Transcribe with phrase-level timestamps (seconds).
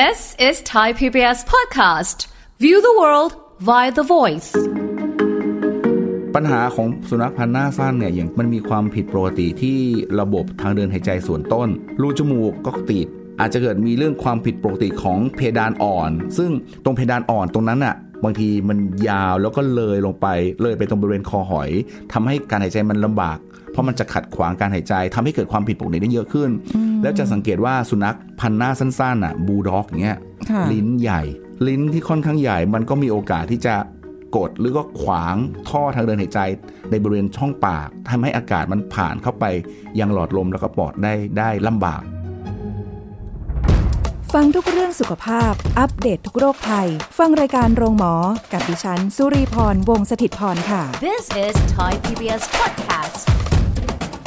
[0.00, 2.18] This is Thai PBS podcast.
[2.64, 3.32] View the world
[3.68, 4.50] via the voice.
[6.34, 9.78] ปัญหาของสุนัขพันธุ์หน้าสั้นเนี่ยอย่างมันมีความผิดปกติที่
[10.20, 11.68] ระบบทางเดินหายใจส่วนต้น
[12.00, 13.06] รูจมูกก็ติด
[13.40, 16.50] อาจจะเกิดมีเรื่องความผิดปกติของเพดานอ่อน ซึ่ง
[16.84, 18.78] ตรงเพดานอ่อนตรงนั้นอะบางทีมัน
[19.08, 20.26] ยาวแล้วก็เลยลงไป
[20.60, 21.70] เลยไปตรงบริเวณคอหอย
[22.12, 23.38] ทำให้การหายใจมันลำบาก
[23.72, 26.50] เพราะมันจะขัดขวางการหายใจทำให้เกิดความผิดปกติได้เยอะขึ้น
[27.02, 30.18] แล้วจะสังเกตว่าสุนัขพันธุ์หน้าสั้นๆอะบูลด็อกอย่างเงี้ย
[30.50, 31.22] ค่ะลิ้นใหญ่
[31.68, 33.74] ลิ้นที่ค่อนข้างใหญ่ มันก็มีโอกาสที่จะ
[34.36, 35.36] กดหรือก็ขวาง
[35.68, 36.40] ท่อทางเดินหายใจ
[36.90, 39.44] ในบริเวณช่องปากทำให้อากาศมันผ่านเข้าไป
[40.00, 42.02] ยังหลอดลมแล้วก็ปอดได้ได้ลำบาก
[44.32, 48.14] ฟังทุกเรื่องสุขภาพ อัปเดตททุกโรคภัย ฟังรายการโรงหมอ
[48.52, 53.51] กับดิฉัน สุรีพรวงศิตพรค่ะ This is Thai PBS podcast.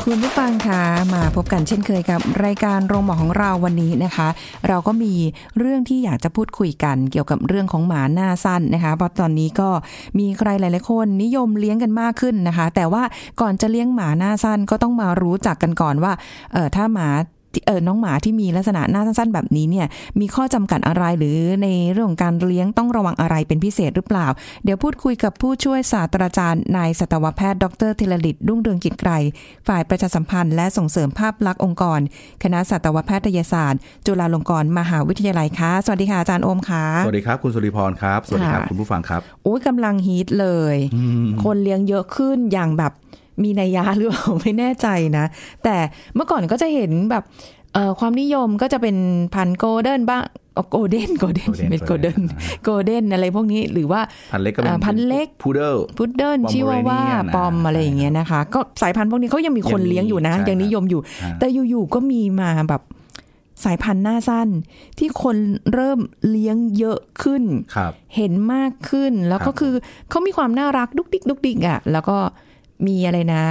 [0.10, 0.82] คุณผู้ฟังคะ
[1.14, 4.28] มาพบกันเช่นเคยกับ รายการโรงหมอของเราวันนี้นะคะ
[4.68, 5.14] เราก็มี
[5.58, 9.70] เรื่องที่อยากจะพูดคุยกัน เกี่ยวกับเรื่องของหมาหน้าสั้นนะคะเพราะตอนนี้ก็
[10.20, 13.04] มีใครหลายๆคนนิยมเลี้ยงกันมากขึ้นนะคะ แต่ว่า
[13.42, 16.14] ก่อนจะเลี้ยงหมาหน้าสั้นก็ต้องมารู้จักกันก่อนว่า
[16.54, 17.08] เออถ้าหมา
[17.66, 19.88] เออน้องหมาที่มีลักษณะหน้าสั้นๆ แบบนี้เนี่ย
[20.20, 24.28] มีข้อจำกัดอะไรหรือในเรื่องของการเลี้ยงต้องระวังอะไรเป็นพิเศษหรือเปล่า
[24.64, 29.12] เดี๋ยวพูดคุยกับผู้ช่วยศาสตราจารย์นายสัตวแพทย์ดรธีรลิตรุ่งเรืองกิจไกร
[29.68, 32.00] ฝ่ายประชาสัมพันธ์และส่งเสริมภาพลักษณ์องค์กร
[32.44, 40.76] คณะสัตวแพทยศาสตร์ จุฬาลงกรณ์มหาวิทยาลัยค่ะสวัสดีค่ะอาจารย์โอมค่ะสวัสดีครับคุณสุริพรครับสวัสดีครับค่ะคุณผู้ฟังครับโอ้ยกำลังฮิตเลย
[41.44, 42.94] คนเลี้ยงเยอะขึ้นอย่างแบบ
[43.44, 45.26] มีนัยยะหรือเปล่าไม่แน่ใจนะ
[45.64, 45.76] แต่
[46.16, 47.24] เมื่อก่อนก็จะเห็นแบบ
[47.74, 48.98] เอ่อความนิยมก็จะเป็น
[49.34, 50.24] พันธุ์โกลเด้นบ้าง
[50.70, 62.82] โกลเด้นโกลเด้น Golden เป็นโกลเด้น Golden โกลเด้นอะไรพวกนี้หรือว่าพันธุ์เล็กก็เป็นอ่าพันธุ์เล็กพูเดิลพุดเดิ้ล Pomeranian ชิวาว่าอะปอมอะไรอย่างเงี้ยนะคะ ก็สายพันธุ์พวกนี้เขายังมีคนยังมีเลี้ยงอยู่นะใช่ยังนิยมอยู่ครับแต่อยู่ๆก็มีมาแบบ
[63.66, 64.48] สายพันธุ์หน้าสั้น
[65.00, 65.38] ที่คน
[65.74, 67.44] เริ่มเลี้ยงเยอะขึ้น
[67.76, 69.74] ครับเห็นมากขึ้น ครับแล้วก็คือ
[70.10, 72.18] เขามีความน่ารักดุกดิกดุกดิกอะ แล้วก็
[72.88, 73.42] มีอะไรนะ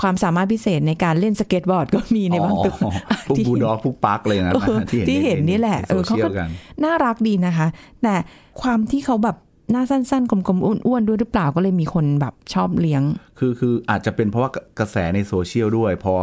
[0.00, 2.92] ความสามารถพิเศษในการเล่นสเก็ตบอร์ดก็มีในบางตัวอ๋อ
[3.28, 6.48] พวกที่บูลด็อกพวกปั๊กเลยนะเออที่ที่เห็นนี่แหละเออในโซเชียลเขาก็กัน
[6.84, 7.66] น่ารักดีนะคะ
[8.02, 8.14] แต่
[8.62, 9.36] ความที่เขาแบบ
[9.72, 13.02] หน้าสั้นๆ กลมๆ อ้วนๆ ด้วยหรือเปล่าก็เลยมีคนแบบชอบเลี้ยง
[13.38, 16.14] คือคืออาจจะเป็นเพราะว่ากระแสในโซเชียลด้วย พอ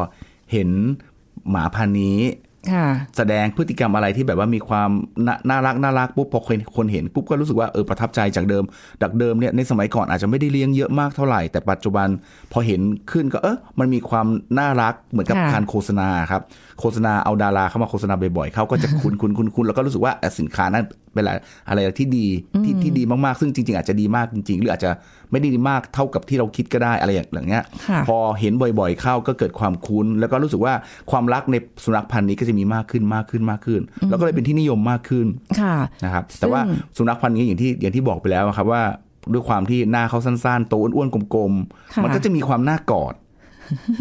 [0.51, 0.69] เห็น
[1.49, 2.50] หมาพันธุ์นี้ค่ะ
[3.17, 4.89] แสดงพฤติกรรมอะไรที่แบบว่ามีความ
[5.27, 8.63] น่าน่ารักน่ารักปุ๊บพอคนคนเห็นปุ๊บก็รู้สึกว่าเออประทับใจจากเดิม
[9.01, 12.07] จากเดิมเนี่ยในสมัยก่อนอาจจะไม่ได้เลี้ยงเยอะมากเท่าไหร่แต่ปัจจุบัน
[12.51, 14.27] พอเห็นขึ้นก็เออมันมีความ
[14.59, 16.41] น่ารักเหมือนกับค่ะการโฆษณาครับ
[16.79, 21.31] โฆษณาเอาดาราเข้ามาโฆษณาบ่อยๆเขาก็จะคุ้นคุ้นคุ้นคุ้นแล้วก็รู้สึกว่าเอ่อสินค้านั้นเป็นอะไร
[21.69, 22.27] อะไรที่ดี
[22.63, 24.91] ที่ที่ดีมากๆ ซึ่งจริง ๆ อาจจะดีมากจริง ๆ หรืออาจจะ
[25.31, 30.73] ไม่ได้ดีมากเท่ากับที่เราคิดก็ได้อะไรอย่างเงี้ยค่ะพอเห็นบ่อยๆ เข้าก็เกิดความคุ้น แล้วก็รู้สึกว่า
[31.11, 35.27] ความรักในสุนัขพันธุ์นี้ก็จะมีมากขึ้นมากขึ้นมากขึ้น แล้วก็เลยเป็นที่นิยมมากขึ้น
[35.61, 36.61] ค่ะนะครับ แต่ว่า
[36.97, 38.83] สุนัขพันธุ์นี้อย่างที่อย่างที่บอกไปแล้วครับว่า
[39.33, 41.53] ด้วยความที่หน้าเขาสั้นๆ โตวอ้วนๆกลม
[41.93, 43.13] ค่ะๆมันก็จะมีความน่ากอด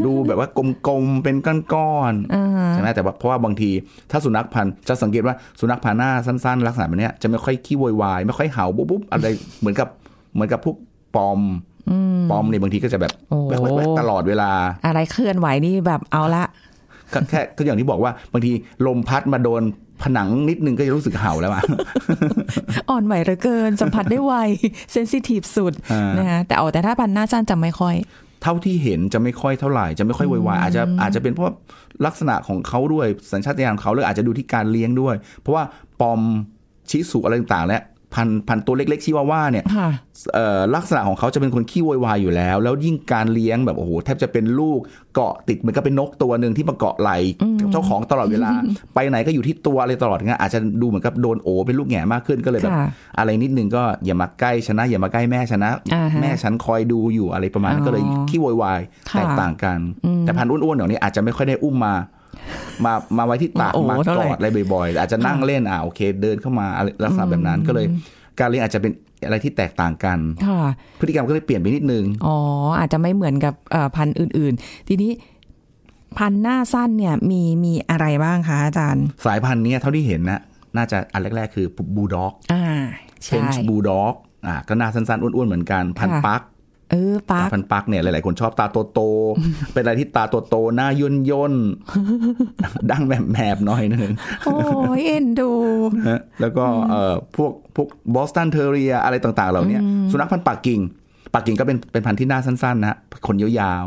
[0.04, 0.48] ดูแบบว่า
[0.88, 3.70] กลมๆเป็นก้อนอ่าๆใช่ไหมแต่ว่าเพราะว่าบางที
[4.10, 9.26] ถ้าสุนัขพันธุ์จะสังเกตว่าสุนัขพันธุ์หน้าสั้นๆ ลักษณะแบบเนี้ยจะไม่ค่อยขี้โวยวายไม่ค่อยเห่าปุ๊บปุ๊บอะไร
[9.60, 9.88] เหมือนกับ
[10.34, 10.76] เหมือนกับพวก
[11.14, 11.40] ปอม
[12.30, 14.50] ปอมเนี่ยบางทีก็จะแบบโอ้แว๊กๆๆตลอดเวลา
[14.86, 16.44] อะไรเคลื่อนไหวนี่แบบเอาละ
[17.12, 18.52] ก็แค่ก็อย่างที่บอกว่าบางที
[18.86, 19.62] ลมพัดมาโดน
[20.02, 21.62] ผนังนิดนึงก็จะรู้สึกเห่าแล้วอะ
[22.90, 24.34] อ่อนไหวเหลือเกิน สัมผัสได้ไว
[24.92, 27.94] เซนซิทีฟสุดอ่านนะคะแต่เอาแต่ถ้าพันหน้าสั้นจะไม่ค่อย
[28.42, 31.52] เท่าที่เห็นจะไม่ค่อยเท่าไหร่จะไม่ค่อยโวยวายอาจจะอาจจะเป็นเพราะ
[32.06, 35.64] ลักษณะของเขาด้วยสัญชาตญาณของเขาหรืออาจจะดูที่การเลี้ยงด้วย เพราะว่า
[36.00, 36.20] ปอม
[36.90, 37.82] ชิสุอะไรต่างๆและ
[38.14, 39.88] พันพันตัวเล็กๆชิวาว่าเนี่ยค่ะ
[40.34, 44.80] เอ่อลักษณะของเขาจะเป็นคนขี้โวยวายอยู่แล้ว แล้วยิ่งการเลี้ยงแบบโอ้โหแทบจะเป็นลูก
[45.14, 47.10] เกาะติดเหมือนกับเป็นนกตัวหนึ่งที่มาเกาะไหล
[47.72, 48.50] เจ้าของตลอดเวลา
[48.94, 52.88] ไปไหนก็อยู่ที่ตัวอะไรตลอดงั้นอาจจะดูเหมือนกับโดนโอเป็นลูกแง่มากขึ้นก็เลยแบบค่ะ
[53.18, 59.78] อะไรนิดนึงก็อย่ามาใกล้ชนะ อย่ามาใกล้แม่ชนะอ่าฮะแม่ฉันคอยดูอยู่อะไรประมาณนั้นอ๋อก็เลยขี้โวยวายค่ะแตกต่างกัน
[60.22, 61.94] แต่พันธุ์อ้วนๆเดี๋ยวนี้อาจจะไม่ค่อยได้อุ้มมา
[62.84, 67.86] มามาไว้ที่ตักโอ้โหมาเท่ากไหร่อดอะไรบ่อยๆ อาจจะนั่งเล่นอ่าโอเค เดินเข้ามาอะไรลักษณะแบบนั้นก็เลย
[68.40, 68.92] การเลี้ยงอาจจะเป็น
[69.26, 70.62] อะไรที่แตกต่างกันค่ะ
[71.00, 72.36] พฤติกรรมก็เลยเปลี่ยนไปนิดนึง อ๋อ
[72.78, 75.12] อาจจะไม่เหมือนกับเอ่อพันธุ์อื่น ๆ ทีนี้
[76.18, 80.40] พันธุ์หน้าสั้นเนี่ยมีมีอะไรบ้างคะอาจารย์ สายพันธุ์เนี้ยเท่าที่เห็นนะ
[80.76, 81.66] น่าจะอันแรก ๆ คือ
[81.96, 82.64] บูด็อกอ่า
[83.24, 84.14] เชใช่นช์บูด็อก
[84.46, 86.42] อ่าก็หน้าสั้นๆ อ้วน ๆ เหมือนกัน พันค่ะปัก
[86.90, 94.10] เออปักพันปักเนี่ยหลายๆคนชอบตาโตๆเป็นอะไรที่ตาโตๆหน้าย่นย่นๆดังแบบแมบๆหน่อยนึง
[94.44, 95.50] โอ้ยเอ็นดู
[96.08, 100.80] นะแล้วก็เอ่อพวกพวกบอสตันเทอรียอะไรต่างๆ เหล่าเนี้ยสุนัขพันธุ์ปักกิ่ง
[101.34, 102.96] ปักกิ่งก็เป็นเป็นพันธุ์ที่หน้าสั้นๆนะ
[103.26, 103.86] ขนยาว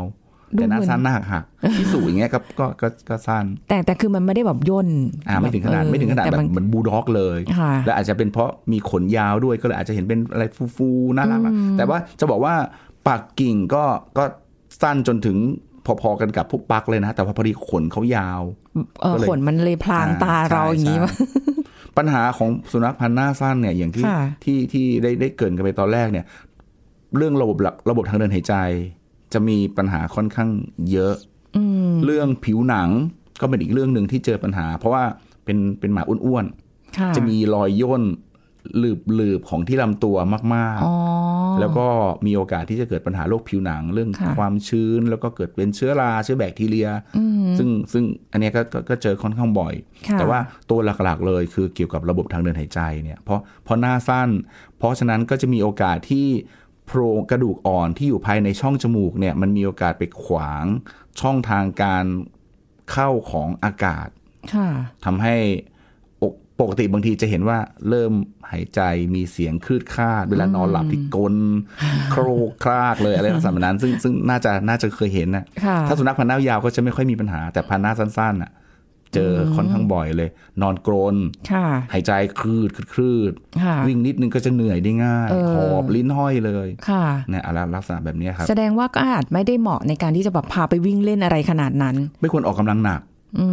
[0.56, 4.88] ดูแต่หน้าเหมือนสั้นหน้าหักๆที่สูอย่างเงี้ยก็ก็ก็ก็สั้น แต่แต่คือมันไม่ได้แบบย่น
[5.28, 10.44] อ่าไม่ถึงขนาดเออไม่ถึงขนาดแต่แบบมันเหมือนบูลด็อกเลยค่ะและอาจจะเป็นเพราะมีขนยาวด้วยก็เลยอาจจะเห็นเป็นอะไร
[10.76, 12.54] ฟูๆน่ารักนะแต่ว่าจะบอกว่า
[13.08, 13.84] ปักกิ่งก็
[14.18, 14.24] ก็
[14.82, 15.38] สั้นจนถึง
[15.86, 18.42] พอๆกันกับพวกปักเลยนะ แต่ว่าพอดีขนเขายาว
[19.00, 21.12] เออก็เลยขนมันเลยพลางตาเราอย่างนี้นี้วะ
[21.96, 26.24] ปัญหาของสุนัขพันธุ์หน้าสั้นเนี่ยอย่างที่ค่ะที่ที่ได้ได้เกรินกันไปตอนแรกเนี่ย
[27.16, 28.54] เรื่องระบบหลักระบบทางเดินหายใจ
[29.32, 30.50] จะมีปัญหาค่อนข้าง
[30.90, 31.14] เยอะ
[32.04, 32.88] เรื่องผิวหนัง
[33.40, 35.04] ก็เป็นอีกเรื่องหนึ่งที่เจอปัญหา เพราะว่า
[35.44, 36.44] เป็นเป็นหมาอ้วน
[36.98, 38.02] ค่ะๆจะมีรอยย่น
[38.78, 40.16] หลืบหลืบๆของที่ลำตัว
[40.54, 41.86] มากอ๋อๆแล้วก็
[42.26, 46.88] มีโอกาสที่จะเกิดปัญหาโรคผิวหนังเรื่องค่ะความชื้น แล้วก็เกิดเป็นเชื้อราเชื้อแบคทีเรีย
[47.58, 49.74] ซึ่งซึ่งอันเนี้ยก็ก็ก็เจอค่อนข้างบ่อย
[50.08, 50.38] ค่ะแต่ว่า
[50.70, 54.28] ตัวหลักๆเลยคือเกี่ยวกับระบบทางเดินหายใจเนี่ยเพราะเพราะหน้าสั้น
[54.78, 56.28] เพราะฉะนั้นก็จะมีโอกาสที่
[56.86, 60.64] โพรงกระดูกอ่อนที่อยู่ภายในช่องจมูกเนี่ยมันมีโอกาสไปขวาง
[61.20, 62.04] ช่องทางการ
[62.92, 64.08] เข้าของอากาศ
[64.54, 64.68] ค่ะ
[65.04, 65.73] ทำให้อก
[66.60, 67.58] ปกติบางทีจะเห็นว่า
[67.88, 68.12] เริ่ม
[68.50, 68.80] หายใจ
[69.14, 71.36] มีเสียงคลืดคลาด เวลานอนหลับที่กลน
[72.10, 78.52] โครกคลากเลยอะไรลักษณะแบบนั้น ซึ่งซึ่งน่าจะน่าจะเคยเห็นนะค่ะถ้าสุนัขพันธุ์หน้ายาวก็จะไม่ค่อยมีปัญหาแต่พันธุ์หน้าสั้นๆอะ
[79.14, 80.28] เจอค่อนข้างบ่อยเลย
[80.62, 81.16] นอนกรน
[81.52, 93.00] ค่ะหายใจคลืดคลืดคลืดค่ะวิ่งนิดนึงก็จะเหนื่อยได้ง่ายเออหอบลิ้นห้อยเลยค่ะเนี่ยอะไรลักษณะแบบนี้ครับ แสดงว่าก็อาจไม่ได้เหมาะในการที่จะแบบพาไปวิ่งเล่นอะไรขนาดนั้น ไม่ควรออกกำลังหนัก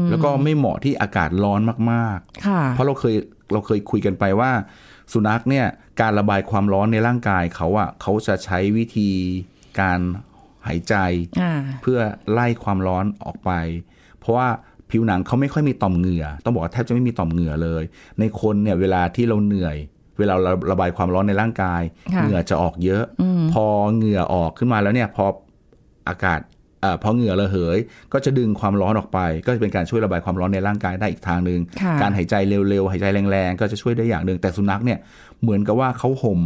[0.10, 1.62] แล้วก็ไม่เหมาะที่อากาศร้อน
[1.92, 3.16] มากๆค่ะเพราะเราเคย
[3.52, 4.52] เราเคยคุยกันไปว่า
[5.14, 5.66] สุนัขเนี่ย
[6.02, 9.10] การระบายความร้อนในร่างกายเขาอะเขาจะใช้วิธี
[9.80, 10.00] การ
[10.68, 10.96] หายใจ
[11.42, 12.00] อ่าเพื่อ
[12.32, 13.52] ไล่ความร้อนออกไป
[14.20, 14.48] เพราะว่า
[14.90, 17.84] ผิวหนังเขาไม่ค่อยมีต่อมเหงื่อ ต้องบอกว่าแทบจะไม่มีต่อมเหงื่อเลย
[18.20, 19.78] ในคนเนี่ยเวลาที่เราเหนื่อย
[20.20, 21.82] เวลาเราระบายความร้อนในร่างกาย
[22.14, 23.04] ค่ะเหงื่อจะออกเยอะ
[23.54, 25.26] พอเหงื่อออกขึ้นมาแล้วเนี่ยพอ
[26.10, 27.78] อากาศเอ่อพอเหงื่อระเหย
[28.14, 32.36] ก็จะดึงความร้อนออกไป ก็จะเป็นการช่วยระบายความร้อนในร่างกายได้อีกทางหนึ่งค่ะการหายใจ
[32.70, 35.00] เร็วๆหายใจแรงๆ ก็จะช่วยได้อย่างหนึ่งแต่สุนัขเนี่ย
[35.42, 36.40] เหมือนกับว่าเขาห่ม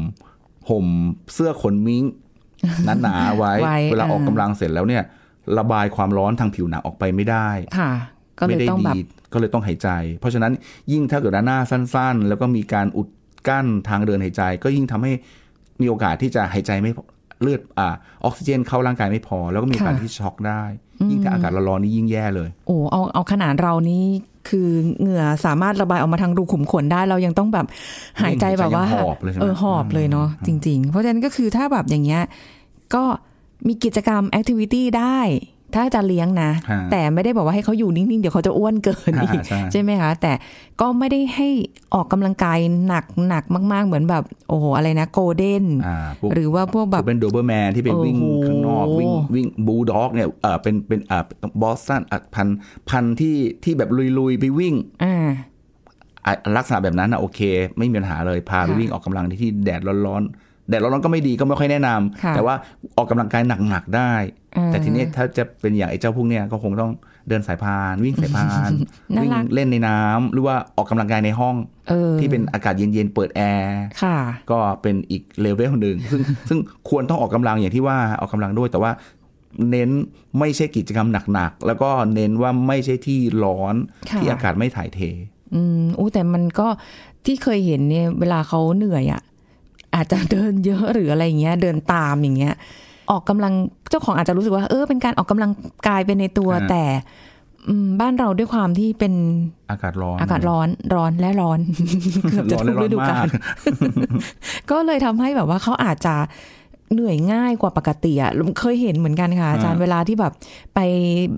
[0.69, 0.85] ห่ม
[1.33, 2.03] เสื้อขนมิ้ง
[3.01, 5.03] หนาๆไว้ไว้ เวลาออกอ่ากำลังเสร็จแล้วเนี่ย
[5.59, 7.91] ระบายความร้อนทางผิวหนังออกไปไม่ได้ค่ะ
[8.39, 8.99] ก็เลไม่ยได้ต้องแบบดี
[9.33, 9.89] ก็เลยต้องหายใจ
[10.19, 10.51] เพราะฉะนั้น
[10.91, 13.07] ยิ่งถ้าเกิดว่าหน้าสั้น ๆ แล้วก็มีการอุด
[13.47, 15.11] กั้นทางเดินหายใจ ก็ยิ่งทำให้
[15.81, 17.03] มีโอกาสที่จะหายใจไม่พอ
[17.41, 17.87] เลือดอ่า
[18.25, 20.63] ออกซิเจนเข้าร่างกายไม่พอ แล้วก็มีโอกาสค่ะที่ช็อกได้
[21.09, 24.05] ยิ่งถ้าอากาศร้อนๆนี่ยิ่งแย่เลย โอ้เอาเอาขนาดเรานี่
[24.49, 27.65] คือเหงื่อสามารถระบายออกมาทางรูขุมขนได้ เรายังต้องแบบ
[28.21, 32.21] หายใจแบบว่าหอบเลยใช่ไหมเออหอบเลยเนาะจริง ๆ เพราะฉะนั้นก็คือถ้าแบบอย่างเงี้ย
[32.95, 33.03] ก็
[33.67, 35.19] มีกิจกรรมแอคทิวิตี้ได้
[35.75, 40.31] ถ้าจะเลี้ยงนะฮะแต่ไม่ได้บอกว่าให้เขาอยู่นิ่ง ๆ เดี๋ยวเขาจะอ้วนเกินอีกอ่าใช่ใช่ไหมคะ แต่
[40.81, 41.47] ก็ไม่ได้ให้
[41.93, 51.23] ออกกำลังกายหนักหนักมาก ๆ เหมือนแบบ โอ้โห อะไรนะโกลเด้นอ่าพวกหรือว่าพวกแบบเป็นโดเบอร์แมนที่เป็นวิ่งโอ้โหข้างนอก วิ่งวิ่งบูลด็อกเนี่ยเออเป็นเป็นอ่า
[51.61, 52.47] บอสตันอะพันธุ์
[52.89, 53.89] พันธุ์ที่ที่แบบ
[54.19, 55.27] ลุย ๆ ไปวิ่งอ่า
[56.25, 57.39] อะลักษณะแบบนั้นนะโอเค
[57.77, 62.55] ไม่มีปัญหาเลยพาไปค่ะวิ่งออกกำลังที่ที่แดดร้อนๆแดดร้อนๆก็ไม่ดีก็ไม่ค่อยแนะนำค่ะแต่ว่า
[62.97, 64.11] ออกกำลังกายหนักๆได้
[64.43, 66.91] อ่า แต่ทีนี้ถ้าจะเป็นอย่างไอ้เจ้าพวกเนี้ยก็คงต้อง
[67.27, 68.69] เดินสายพาน วิ่งสายพาน
[69.15, 71.55] น่าวิ่งรักเล่นในน้ำหรือว่าออกกำลังกายในห้อง
[71.89, 74.17] เออที่เป็นอากาศเย็นๆเปิดแอร์ค่ะ
[74.51, 76.59] ก็เป็นอีกเลเวลหนึ่งซึ่งซึ่ง
[76.89, 78.91] ควรต้องออกกำลังอย่างที่ว่าออกกำลังด้วยแต่ว่า
[79.69, 79.89] เน้น
[80.39, 83.75] ไม่ใช่กิจกรรมหนักๆ แล้วก็เน้นว่าไม่ใช่ที่ร้อน
[84.09, 84.99] ค่ะที่อากาศไม่ถ่ายเท
[85.53, 86.67] อืมอู้แต่มันก็
[87.25, 89.21] ที่เคยเห็นเนี่ยเวลาเขาเหนื่อยอะ
[89.95, 92.55] อาจจะเดินเยอะหรืออะไรอย่างเงี้ย เดินตามอย่างเงี้ย
[93.09, 93.53] ออกกำลัง
[93.89, 95.51] เจ้าของอาจจะรู้สึกว่า เออเป็นการออกกำลัง
[95.87, 96.83] กายไปในตัวฮะแต่
[97.67, 99.13] อืมบ้านเราด้วยความที่เป็น
[99.71, 101.59] อากาศร้อน อากาศร้อนร้อนและร้อน
[102.31, 103.27] เกือบจะร้อนทุและกร้อฤนดูกาลมาก
[104.71, 106.15] ก็เลยทำให้แบบว่าเขาอาจจะ
[106.93, 110.33] เหนื่อยง่ายกว่าปกติอะเคยเห็นเหมือนกันค่ะอาจารย์อ่าเวลาที่แบบ
[110.75, 110.79] ไป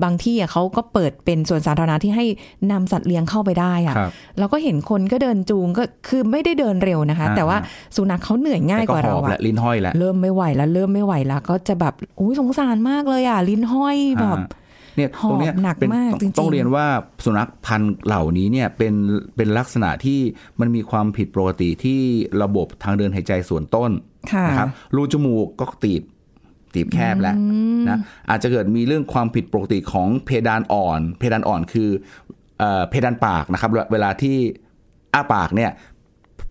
[0.03, 2.25] บางที่อะเขาก็เปิดเป็นส่วนสาธารณะที่ให้
[2.71, 7.57] นำสัตว์เลี้ยงเข้าไปได้อะครับเราก็เห็นคนก็เดินจูงก็คือไม่ได้เดินเร็วนะคะอ่าแต่ว่า
[7.95, 14.65] สุนัขเขาเหนื่อยง่ายแต่กว่าหเราอบอะและลิ้นห้อยแหละเริ่มไม่ไหวแล้วเริ่มไม่ไหวแล้วก็จะแบบอุ้ยสงสารมากเลยอะลิ้นห้อยแบบอ่า
[14.97, 16.85] เนี่ยหอบตรงเนี้ยหนักเป็นมากต้องจริงๆต้องเรียนว่า
[17.25, 18.93] สุนัขพันธุ์เหล่านี้เนี่ยเป็น
[19.35, 20.19] เป็นลักษณะที่
[20.59, 22.01] มันมีความผิดปกติที่
[22.43, 23.91] ระบบทางเดินหายใจส่วนต้น
[24.31, 26.03] ค่ะนะครับรูจมูกก็ตีบ
[26.73, 27.35] ตีบแคบแล้ว
[27.87, 27.99] นะ
[28.29, 31.89] อาจจะเกิดมีเรื่องความผิดปกติของเพดานอ่อน เพดานอ่อนคือ
[32.59, 34.37] เอ่อเพดานปากนะครับ เวลาที่
[35.13, 35.71] อ้าปากเนี่ย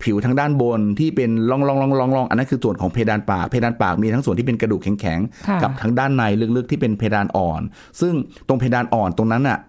[0.03, 6.23] ผิวทางด้านบนที่เป็นร่องร่องร่องร่องร่องอันนั้นคือส่วนของเพดานปากเพดานปากมีทั้งส่วนที่เป็นกระดูกแข็งค่ะๆกับทางด้านใน
[6.57, 7.61] ลึกๆที่เป็นเพดานอ่อน
[8.01, 8.13] ซึ่ง
[8.47, 9.59] ตรงเพดานอ่อนตรงนั้นน่ะ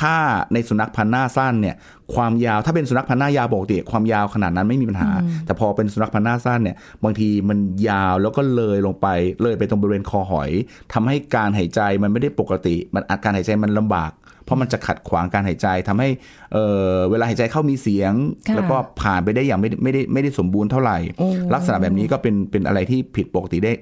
[0.00, 0.16] ถ้า
[0.52, 1.76] ในสุนัขพันธุ์หน้าสั้นเนี่ย
[2.14, 5.10] ความยาวถ้าเป็นสุนัขพันธุ์หน้ายาวปกติความยาวขนาดนั้นไม่มีปัญหา
[5.46, 7.58] แต่พอเป็นสุนัขพันธุ์หน้าสั้นเนี่ย บางทีมัน
[7.88, 9.06] ยาวแล้วก็เลยลงไป
[9.42, 10.50] เลยไปตรงบริเวณคอหอย
[10.92, 14.10] ทำให้การหายใจมันไม่ได้ปกติ มันอาการหายใจมันลำบาก
[14.44, 16.08] เพราะมันจะขัดขวางการหายใจทำให้
[16.52, 18.12] เอ่อเวลาหายใจเข้ามีเสียง
[18.48, 23.72] ค่ะแล้วก็ผ่านไปได้อย่างไม่ได้ไม่ได้ไม่ได้สมบูรณ์เท่าไหร่โอ้ลักษณะแบบนี้ก็เป็นเป็นอะไรที่ผิดปกติได้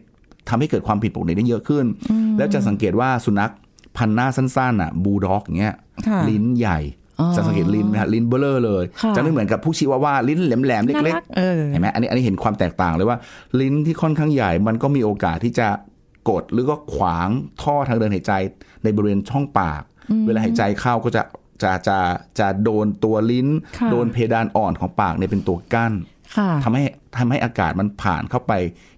[0.48, 1.84] ทำให้เกิดความผิดปกติได้เยอะขึ้น
[2.38, 3.52] แล้วจะสังเกตว่าสุนัข
[3.96, 5.76] พันธุ์หน้าสั้นๆอะบูลด็อกอย่างเงี้ย
[6.06, 6.80] ค่ะลิ้นใหญ่
[7.20, 13.18] อ๋อจะสังเกตลิ้นไหมฮะลิ้นเบลอเลยค่ะจะไม่เหมือนกับผู้ชิวาว่าลิ้นแหลมๆน่าเล็กรักเออๆเห็นไหมอันนี้อันนี้เห็นความแตกต่างเลยว่า
[13.60, 15.68] ลิ้นที่ค่อนข้างใหญ่ มันก็มีโอกาสที่จะ
[16.30, 17.28] กดหรือก็ขวาง
[17.62, 18.32] ท่อทางเดินหายใจ
[18.84, 19.82] ในบริเวณช่องปาก
[20.26, 21.22] เวลาหายใจเข้าก็จะ
[21.62, 21.98] จะจะ
[22.38, 23.48] จะโดนตัวลิ้น
[23.78, 25.92] ค่ะโดนเพดานอ่อนของปากเนี่ยเป็นตัวกั้น
[26.36, 26.84] ค่ะทำให้
[27.18, 28.52] ทำให้อากาศมันผ่านเข้าไป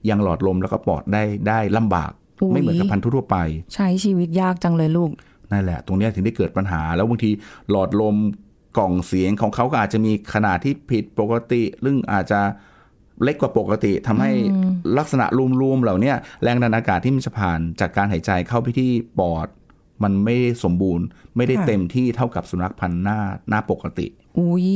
[0.09, 3.37] ยังหลอดลมแล้วก็ปอดได้ได้ลำบากอุ๊ยไม่เหมือนกับพันธุ์ทั่วๆไป
[3.75, 5.11] ใช้ชีวิตยากจังเลยลูก
[5.53, 7.31] นั่นแหละ ตรงเนี้ยถึงได้เกิดปัญหา แล้วบางที
[7.71, 8.17] หลอดลม
[8.79, 12.41] กล่องเสียงของเขาก็อาจจะมีขนาดที่ผิดปกติซึ่งอาจจะ
[13.23, 14.31] เล็กกว่าปกติทำให้
[14.99, 15.27] ลักษณะ
[15.63, 19.47] รวมๆเหล่าเนี้ยแรงดันอากาศที่มันจะผ่านจากการหายใจเข้าไปที่ปอด
[20.05, 21.05] มันไม่ได้สมบูรณ์
[21.37, 23.19] ไม่ได้ค่ะเต็มที่เท่ากับสุนัขพันธุ์หน้า
[23.49, 24.07] หน้าปกติ
[24.39, 24.69] อุ้ย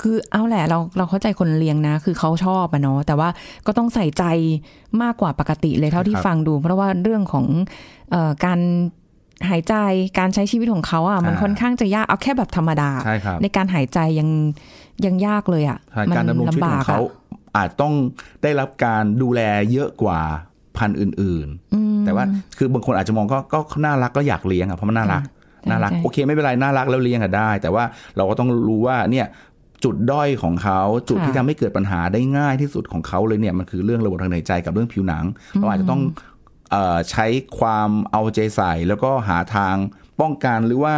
[0.00, 3.28] คือเอาแหละเราเราเข้าใจคนเลี้ยงนะ คือเขาชอบอะเนาะแต่ว่า
[3.66, 4.24] ก็ต้องใส่ใจ
[5.02, 7.46] มากกว่าปกติเลยเท่าที่ครับฟังดู เพราะว่าเรื่องของ
[8.10, 8.60] เอ่อการ
[9.48, 9.74] หายใจ
[10.18, 14.28] การใช้ชีวิตของเขาอะมันอ่าค่อนข้างจะยากเอาแค่แบบธรรมดาใช่ครับในการหายใจยัง
[15.04, 17.94] ยังยากเลยอะใช่มัการดำรงชีวิตของเขาลำบกะอาจต้อง
[18.42, 19.40] ได้รับการดูแล
[19.72, 20.20] เยอะกว่า
[20.78, 22.24] พันธุ์อื่นๆ แต่ว่า
[22.58, 27.84] คือบางคนอาจจะมองก็ก็ก็น่ารักก็อยากเลี้ยงอะเพราะมันน่ารักใช่น่ารักใช่โอเคไม่เป็นไรน่ารักแล้วเลี้ยงอะได้ แต่ว่า
[28.16, 29.26] เราก็ต้องรู้ว่าเนี่ย
[29.84, 36.02] จุดด้อยของเขาจุดที่ทำให้เกิดปัญหาได้ง่ายที่สุดของเขาเลยเนี่ยมันคือเรื่องระบบทางหายใจกับเรื่องผิวหนัง เราอาจจะต้อง
[36.70, 37.26] เอ่อใช้
[37.58, 39.74] ความเอาใจใส่ แล้วก็หาทาง
[40.20, 40.94] ป้องกันหรือว่า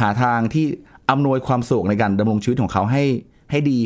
[0.00, 0.66] หาทางที่
[1.10, 3.04] อำนวยความสะดวกในการดำรงชีวิตของเขาให้
[3.50, 3.78] ให้ดี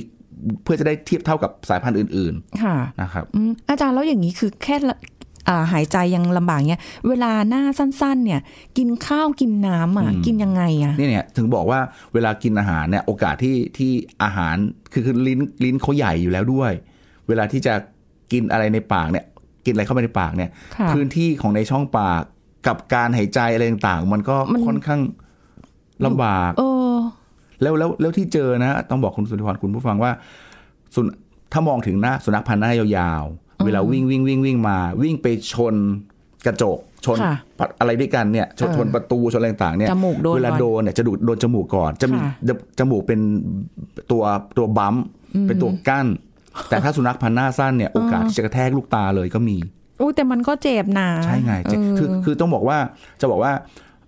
[0.63, 5.20] เพื่อจะได้เทียบเท่ากับสายพันธุ์อื่นค่ะๆนะครับอืมอาจารย์แล้วอย่างนี้คือแค่ละอ่า
[5.73, 8.41] หายใจยังลำบากเนี้ยเวลาหน้าสั้นๆ เนี่ย
[8.79, 11.81] กินข้าวกินน้ำอะกินยังไงอะนี่เนี่ยถึงบอกว่า
[12.15, 13.93] เวลากินอาหารเนี่ยโอกาสที่ที่
[14.23, 14.57] อาหาร
[14.93, 16.73] คือคือลิ้นลิ้นเขาใหญ่อยู่แล้วด้วย
[17.29, 17.75] เวลาที่จะ
[18.33, 19.25] กินอะไรในปากเนี่ย
[19.65, 22.23] กินอะไรเข้าไปในปากเนี่ยค่ะพื้นที่ของในช่องปาก
[22.67, 25.01] กับการหายใจอะไรต่างๆ มันก็มันค่อนข้าง
[26.07, 26.63] ลำบากเอ
[26.95, 26.97] อ
[27.63, 30.13] แล้วแล้วแล้วที่เจอนะ ต้องบอกคุณสุนทรคุณผู้ฟังว่า
[30.95, 31.07] สุน
[31.53, 35.75] ถ้ามองถึงหน้าสุนัขพันธุ์หน้ายาวๆ เวลาวิ่งวิ่งวิ่งวิ่งมา วิ่งไปชน
[36.47, 37.37] กระจกชนค่ะ
[37.81, 43.21] อะไรด้วยกันเนี่ยชนเออชนประตูชนอะไรต่างๆเนี่ยจมูกโดนเวลาก่อนโดนเนี่ยจะดูดโดนจมูกก่อน จะมีค่ะจจมูกเป็น
[44.11, 44.23] ตัว
[44.59, 45.05] ตัวบัมป์
[45.47, 46.07] เป็นตัวกั้น
[46.69, 49.57] แต่ถ้าสุนัขพันธุ์หน้าสั้นเนี่ยโอกาสที่จะกระแทกลูกตาเลยก็มี
[50.01, 52.79] อู้แต่มันก็เจ็บนะใช่ไงเจ๊เออคือคือต้องบอกว่า
[53.21, 53.53] จะบอกว่า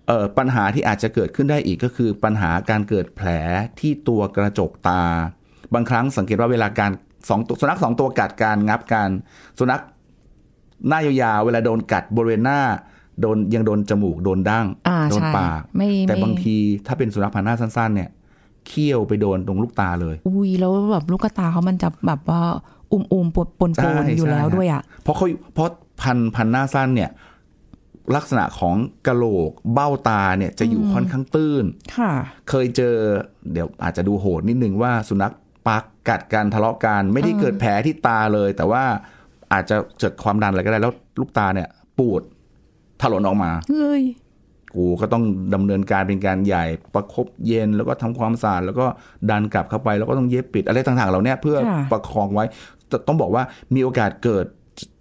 [0.07, 3.29] เอ่อปัญหาที่อาจจะเกิดขึ้นได้อีกก็คือปัญหาการเกิดแผล
[3.79, 5.03] ที่ตัวกระจกตา
[5.73, 6.91] บางครั้งสังเกตว่าเวลาการ
[7.29, 9.09] สองตัวสุนัขสองตัวกัดการงับกัน
[9.59, 9.81] สุนัข
[10.87, 12.59] หน้ายาวๆเวลาโดนกัดบริเวณหน้า
[13.21, 16.55] โดนยังโดนจมูกโดนดั้งอ่าโดนใช่ปากไม่แต่ไม่บางที
[16.87, 18.09] ถ้าเป็นสุนัขพันธุ์หน้าสั้น ๆ เนี่ย
[18.67, 22.41] เคี้ยวไปโดนตรงลูกตาเลย อุ้ยแล้วแบบลูกตาเขามันจะแบบว่า
[22.91, 25.69] อุ้มอุ้มๆปนปนใช่ๆอยู่ใช่แล้วฮะด้วยอะเพราะเขาเพราะ
[26.01, 27.09] พันธุ์พันธุ์หน้าสั้นเนี่ย
[28.15, 28.75] ลักษณะของ
[29.07, 31.63] กะโหลกเบ้าตาเนี่ยจะอยู่ค่อนข้างตื้น
[31.97, 32.11] ค่ะ
[32.49, 32.95] เคยเจอ
[33.51, 35.33] เดี๋ยวอาจจะดูโหดนิดนึงว่าสุนัข
[35.67, 38.83] ปักกัดกันทะเลาะกันไม่ได้เกิดแผลที่ตาเลย แต่ว่า
[39.53, 42.21] อาจจะเกิดความดันอะไรก็ได้แล้วลูกตาเนี่ยปูด
[43.01, 44.03] ถลนออกมาเฮ้ย
[44.75, 48.85] กูก็ต้องดำเนินการเป็นการใหญ่ประคบเย็นแล้วก็ทำความสะอาดแล้วก็
[49.29, 52.45] ดันกลับเข้าไปแล้วก็ต้องเย็บปิดอะไรต่างๆเหล่านี้เพื่อค่ะประคองไว้
[52.87, 53.43] แต่ต้องบอกว่า
[53.75, 54.45] มีโอกาสเกิด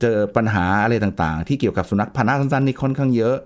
[0.00, 3.36] เจอปัญหาอะไรต่างๆ ที่เกี่ยวกับสุนัขพันธุ์หน้าสั้นๆนี่ค่อนข้างเยอะ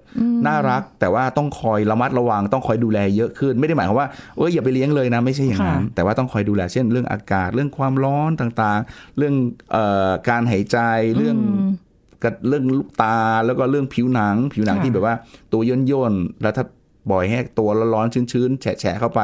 [0.46, 9.34] น่ารัก แต่ว่าต้องคอยระมัดระวัง ต้องคอยดูแลเยอะขึ้น ไม่ได้หมายความว่าเอออย่าไปเลี้ยงเลยนะไม่ใช่อย่างนั้นค่ะแต่ว่าต้องคอยดูแลเช่น เรื่องอากาศเรื่องความร้อนต่างๆ เรื่อง
[9.72, 10.78] เอ่อการหายใจ
[11.16, 11.36] เรื่อง
[12.24, 15.14] กับเรื่องลูกตาแล้วก็เรื่องผิวหนัง ผิวหนังค่ะที่แบบว่า
[15.52, 16.64] ตัวย่นย่นๆแล้วถ้า
[17.12, 19.20] บ่อยให้ตัวร้อนๆชื้นๆแฉะๆเข้าไป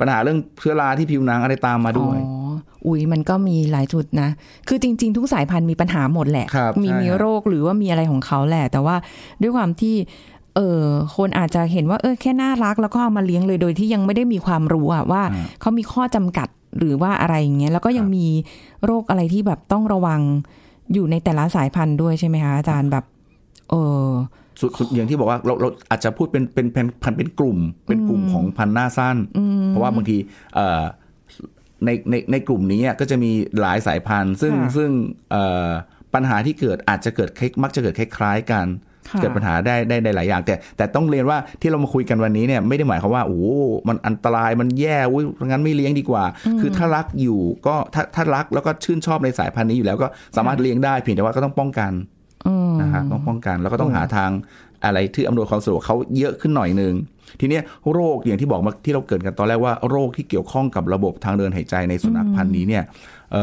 [0.00, 2.52] ปัญหาเรื่องเชื้อราที่ผิวหนังอะไรตามมาด้วยอ๋อ
[2.86, 4.28] อุ้ยมันก็มีหลายจุดนะ
[4.68, 8.96] คือจริง ๆ ทุกสายพันธุ์มีปัญหาหมดแหละครับมีใช่มีครับโรคหรือว่ามีอะไรของเขาแหละ แต่ว่า
[9.42, 9.94] ด้วยความที่
[10.56, 10.84] เออ
[11.16, 18.26] คนอาจจะเห็นว่าเออแค่น่ารักแล้วก็เอามาเลี้ยงเลยโดยที่ยังไม่ได้มีความรู้อะว่าอ่าเขามีข้อจำกัดหรือว่าอะไรอย่างเงี้ยแล้วก็ยังครับมี
[18.84, 20.20] โรคอะไรที่แบบต้องระวัง
[20.92, 23.04] อยู่ในแต่ละสายพันธุ์ด้วยใช่ไหมคะอาจารย์แบบ
[23.70, 24.06] เออ
[24.60, 29.16] สุดสุดอย่างที่บอกว่าเราเราอาจจะพูดเป็นเป็นเป็นพันเป็นกลุ่ม เป็นกลุ่มของพันธุ์หน้าสั้น
[29.68, 30.16] เพราะว่าบางที
[30.54, 30.82] เอ่อ
[31.84, 34.90] ในในในกลุ่มนี้ก็จะมีหลายสายพันธุ์ ซึ่งค่ะซึ่ง
[35.30, 35.68] เอ่อ
[36.14, 38.66] ปัญหาที่เกิดอาจจะเกิดคล้ายมักจะเกิดคล้ายๆกัน
[39.08, 43.44] ค่ะเกิดปัญหาได้ได้ได้หลายอย่าง แต่แต่ต้องเรียนว่าที่เรามาคุยกันวันนี้เนี่ยไม่ได้หมายความว่าโอ้โห
[43.88, 46.24] มันอันตรายมันแย่อุ้ยงั้นไม่เลี้ยงดีกว่า
[46.60, 52.19] คือถ้ารักอยู่ก็ถ้าถ้ารักแล้วก็ชื่นชอบในสายพันธุ์นี้อยู่แล้วก็สามารถเลี้ยงได้เพียงแต่ว่าก็ต้องป้องกันอืม
[52.80, 54.30] นะฮะต้องป้องกันแล้วก็ต้องหาทาง
[54.84, 56.94] อะไรที่อำนวยความสะดวกเขาเยอะขึ้นหน่อยหนึ่ง
[57.40, 62.84] ทีเนี้ยโรคอย่างที่บอกมาที่เราเกิดกันตอนแรกว่าโรคที่เกี่ยวข้องกับระบบทางเดินหายใจในสุนัขพันธุ์นี้เนี่ย
[63.32, 63.34] เ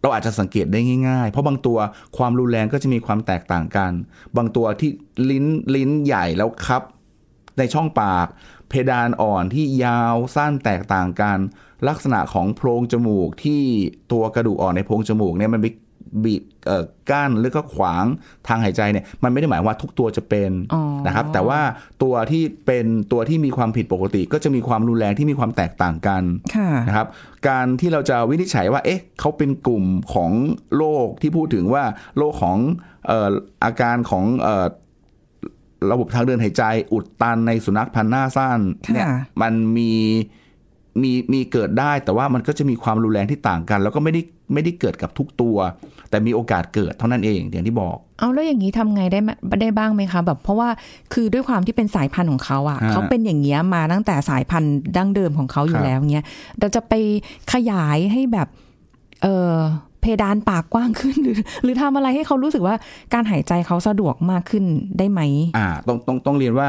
[0.00, 1.78] เราอาจจะสังเกตได้ง่ายๆ เพราะบางตัว
[2.16, 3.92] ความรุนแรงก็จะมีความแตกต่างกัน
[4.36, 4.90] บางตัวที่
[5.30, 6.82] ลิ้นลิ้นใหญ่แล้วครับ
[7.58, 8.26] ในช่องปาก
[8.68, 11.38] เพดานอ่อนที่ยาวสั้นแตกต่างกัน
[11.88, 13.62] ลักษณะของโพรงจมูกที่
[14.12, 15.66] ตัวกระดูกอ่อนในโพรงจมูกเนี่ยมันไป
[16.24, 18.04] บีบเอ่อกั้นหรือก็ขวาง
[18.46, 21.60] ทางหายใจเนี่ยมันไม่ได้หมายว่าทุกตัวจะเป็นอ๋อนะครับแต่ว่า
[22.02, 26.22] ตัวที่เป็นตัวที่มีความผิดปกติ ก็จะมีความรุนแรงที่มีความแตกต่างกัน
[26.56, 27.06] ค่ะนะครับ
[27.48, 29.84] การที่เราจะวินิจฉัยว่าเอ๊ะเขาเป็นกลุ่ม
[30.14, 30.32] ของ
[30.76, 31.84] โรคที่พูดถึงว่า
[32.16, 32.58] โรคของ
[33.06, 33.30] เอ่อ
[33.64, 34.66] อาการของเอ่อ
[35.92, 39.08] ระบบทางเดินหายใจอุดตันในสุนัขพันธุ์หน้าสั้นค่ะเนี่ย
[39.42, 39.92] มันมี
[41.02, 44.20] มีมีเกิดได้แต่ว่ามันก็จะมีความรุนแรงที่ต่างกัน แล้วก็ไม่ได้
[44.52, 45.56] ไม่ได้เกิดกับทุกตัว
[46.10, 50.68] แต่มีโอกาสเกิดเท่านั้นเองอย่างที่บอก เอาแล้วอย่างนี้ทำไงได้ไหมได้บ้างไหมคะแบบเพราะว่า
[51.12, 56.24] คือด้วยความที่เป็นสายพันธุ์ของเขาอะฮะเขาเป็นอย่างเงี้ยมาตั้งแต่สายพันธุ์ดั้งเดิมของเขาอคยู่รับแล้วเงี้ย
[56.58, 56.92] เราจะไป
[57.52, 58.48] ขยายให้แบบ
[59.22, 59.54] เออ
[60.00, 62.74] เพดานปากกว้างขึ้นหรือหรือทำอะไรให้เขารู้สึกว่า
[63.14, 64.64] การหายใจเขาสะดวกมากขึ้น
[64.98, 65.20] ได้ไหม
[65.56, 66.68] อ่าต้องต้องต้องเรียนว่า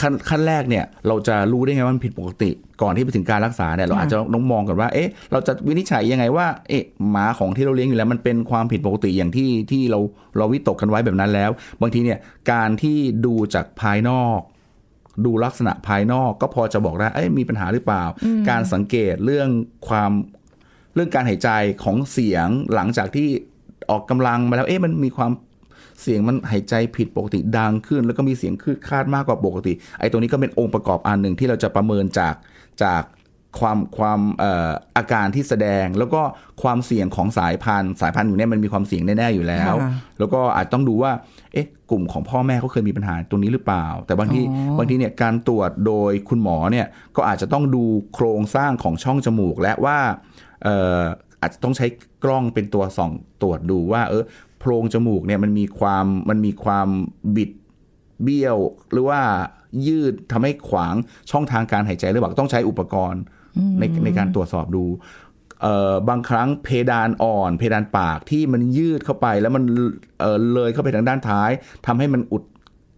[0.00, 2.50] ขั้นขั้นแรกเนี่ยเราจะรู้ได้ไงว่ามันผิดปกติ
[2.82, 10.00] ก่อนที่ไปถึงการรักษาเนี่ยเราค่ะอาจจะต้องมองก่อนว่าเอ๊ะเราจะวินิจฉัยยังไงว่าเอ๊ะหมาของที่เราเลี้ยงอยู่แล้วมันเป็นความผิดปกติอย่างที่ที่เรา
[10.38, 11.50] เราวิตกกันไว้แบบนั้นแล้ว
[11.80, 12.18] บางทีเนี่ย
[12.52, 14.40] การที่ดูจากภายนอก
[15.24, 18.04] ดูลักษณะภายนอกก็พอจะบอกได้เอ้ยมีปัญหาหรือเปล่า
[18.50, 19.48] การสังเกตเรื่อง
[19.88, 20.12] ความ
[20.94, 21.50] เรื่องการหายใจ
[21.84, 23.28] ของเสียงหลังจากที่
[23.90, 25.30] ออกกำลังมาแล้วเอ๊ะมันมีความ
[26.02, 32.34] เสียงมันหายใจผิดปกติดังขึ้น แล้วก็มีเสียงคืดคาดมากกว่าปกติ ไอ้ตัวนี้ก็เป็นองค์ประกอบอันหนึ่งที่เราจะประเมินจาก
[32.84, 33.02] จาก
[33.58, 36.22] ความความเอ่ออาการที่แสดงแล้วก็
[36.62, 41.12] ความเสี่ยงของสายพันธุ์ สายพันธุ์อยู่เนี่ยมันมีความเสี่ยงแน่ๆอยู่แล้วค่ะแล้วก็อาจต้องดูว่า
[41.52, 46.86] เอ๊ะกลุ่มของพ่อแม่เขาเคยมีปัญหาตรงนี้หรือเปล่า แต่บางทีอ๋อบางทีเนี่ยการตรวจโดยคุณหมอเนี่ย
[47.16, 47.84] ก็อาจจะต้องดู
[48.14, 49.98] โครงสร้างของช่องจมูกและว่า
[50.62, 51.02] เอ่อ
[51.42, 51.86] อาจจะต้องใช้
[52.24, 53.12] กล้องเป็นตัวส่อง
[53.42, 56.88] ตรวจดูว่าเออโพรงจมูกเนี่ยมันมีความมันมีความ
[57.36, 57.50] บิด
[58.22, 58.58] เบี้ยว
[58.92, 59.20] หรือว่า
[59.86, 60.94] ยืดทำให้ขวาง
[61.30, 63.22] ช่องทางการหายใจหรือเปล่าต้องใช้อุปกรณ์
[63.78, 64.84] ในในการตรวจสอบดู
[65.62, 69.64] เอ่อบางครั้งเพดานอ่อน เพดานปากที่มันยืดเข้าไปแล้วมัน
[70.20, 71.50] เอ่อเลยเข้าไปทางด้านท้าย
[71.86, 72.42] ทำให้มันอุด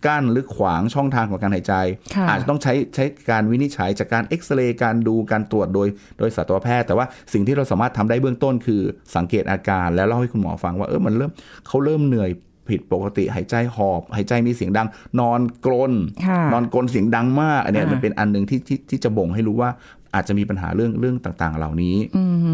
[0.07, 1.75] กั้นหรือขวางช่องทางของการหายใจ
[2.17, 8.83] ค่ะอาจจะต้องใช้ใช้การวินิจฉัยจากการเอ็กซเรย์การดูการตรวจโดยโดยสัตวแพทย์ แต่ว่าสิ่งที่เราสามารถทำได้เบื้องต้นคือ
[9.17, 11.31] สังเกตอาการ แล้วเล่าให้คุณหมอฟังว่าเออมันเริ่ม
[11.67, 12.31] เขาเริ่มเหนื่อย
[12.69, 14.89] ผิดปกติหายใจหอบ หายใจมีเสียงดัง
[15.21, 15.93] นอนกรน
[16.27, 19.71] ค่ะนอนกรนเสียงดังมาก อันเนี้ยอ่ามัมันเป็นอันหนึ่งที่ที่ที่จะบ่งให้รู้ว่า
[20.15, 21.97] อาจจะมีปัญหาเรื่องเรื่องต่างๆ เหล่านี้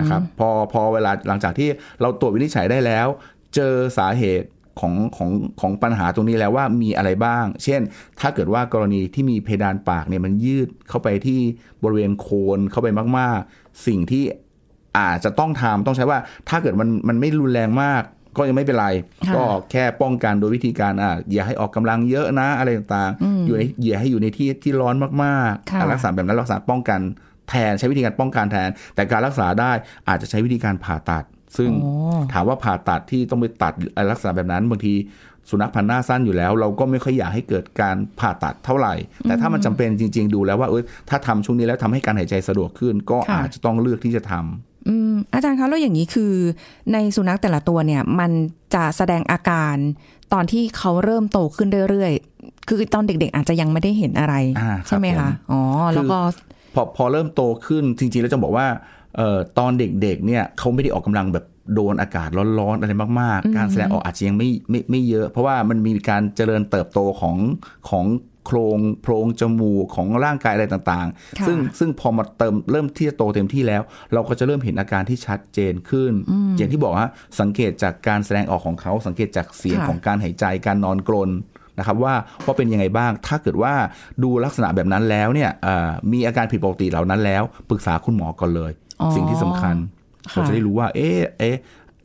[0.01, 1.69] นะครับพอพอเวลาหลังจากที่
[2.01, 3.07] เราตรวจวินิจฉัยได้แล้ว
[3.55, 4.49] เจอสาเหตุ
[4.81, 7.81] ของของของปัญหาตรงนี้แล้วว่ามีอะไรบ้าง เช่น
[8.21, 11.41] ถ้าเกิดว่ากรณีที่มีเพดานปากเนี่ยมันยืดเข้าไปที่
[11.83, 14.25] บริเวณโคนเข้าไปมาก ๆ สิ่งที่
[14.99, 18.03] อาจจะต้องทำต้องใช้ว่าถ้าเกิดมันมันไม่รุนแรงมาก
[18.37, 18.89] ก็ยังไม่เป็นไร
[19.27, 27.01] ค่ะก็แค่ป้องกันโดยวิธีการอะอย่าให้ออกกำลังเยอะนะอะไรต่างๆ อยู่ในอย่าให้อยู่ในที่ที่ร้อนมากค่ะๆรักษาแบบนั้นรักษาป้องกัน
[27.49, 29.73] แทนใช้วิธีการป้องกันแทน แต่การรักษาได้
[30.09, 31.25] อาจจะใช้วิธีการผ่าตัด
[31.57, 31.93] ซึ่งโอ้
[32.33, 34.95] ถามว่าผ่าตัดที่ต้องไปตัดอะไรลักษณะแบบนั้นบางที
[35.51, 46.33] สุนัขพันธุ์หน้าสั้นอยู่แล้ว เราก็ไม่ค่อยอยากให้เกิดการผ่าตัดเท่าไหร่ แต่ถ้ามันจำเป็นจริง ๆ ดูแล้วว่าเออถ้าทำช่วงนี้แล้วทำให้การหายใจสะดวกขึ้น ก็ค่ะอาจจะต้องเลือกที่จะทำอืมอาจารย์คะแล้วอย่างนี้คือ
[46.93, 48.31] ในสุนัขแต่ละตัวเนี่ย มัน
[48.75, 49.77] จะแสดงอาการ
[50.33, 55.61] ตอนที่เขาเริ่มโตขึ้นเรื่อยๆ คือตอนเด็กๆ อาจจะยังไม่ได้เห็นอะไรอ่าครับใช่ไหมผคะมอ๋อ
[55.95, 56.19] แล้วก็
[56.75, 67.37] พอพอเริ่มโตขึ้นจริงๆ แล้วจะบอกว่าเอ่อตอนเด็กๆเนี่ยเขาไม่ได้ออกกำลังแบบโดนอากาศร้อนๆอะไรมากๆ การแสดงออกอาจจะยังไม่ไม่ไม่เยอะ เพราะว่ามันมีการเจริญเติบโตของ
[67.91, 68.07] ของ
[68.47, 76.13] โครงโพรงจมูกของร่างกายอะไรต่างค่ะๆซึ่งซึ่งพอมาเติมเริ่มที่จะโตเต็มที่แล้ว เราก็จะเริ่มเห็นอาการที่ชัดเจนขึ้น
[76.57, 81.31] อย่างที่บอกฮะสังเกตจากการแสดงออกของเขา สังเกตจากเสียงค่ะของการหายใจการนอนกรน
[81.79, 83.75] นะครับว่าว่าเป็นยังไงบ้าง ถ้าเกิดว่า
[84.23, 88.84] ดูลักษณะแบบนั้นแล้วเนี่ยเอ่อมีอาการผิดปกติเหล่านั้นแล้ว ปรึกษาคุณหมอก่อนเลยอ๋อ
[89.15, 89.77] สิ่งที่สำคัญ
[90.33, 91.59] ค่ะเราจะได้รู้ว่า เอ๊ะเอ๊ะ